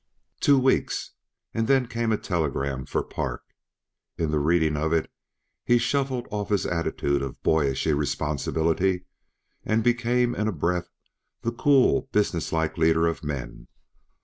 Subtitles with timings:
[0.39, 1.11] Two weeks,
[1.53, 3.43] and then came a telegram for Park.
[4.17, 5.11] In the reading of it
[5.63, 9.05] he shuffled off his attitude of boyish irresponsibility
[9.63, 10.89] and became in a breath
[11.43, 13.67] the cool, business like leader of men.